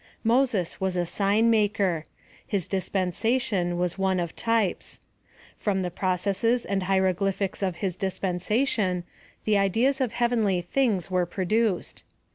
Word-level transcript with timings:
Moses 0.23 0.81
was 0.81 0.95
a 0.95 1.05
sign 1.05 1.51
maker. 1.51 2.07
His 2.47 2.67
dispensation 2.67 3.77
waa 3.77 3.89
one 3.97 4.19
of 4.19 4.35
types. 4.35 4.99
From 5.55 5.83
the 5.83 5.91
processes 5.91 6.65
and 6.65 6.81
hieroglyphics 6.81 7.61
ot 7.61 7.75
his 7.75 7.95
dispensation 7.95 9.03
the 9.45 9.59
ideas 9.59 10.01
of 10.01 10.13
heavenly 10.13 10.59
things 10.63 11.11
were 11.11 11.27
produced. 11.27 12.03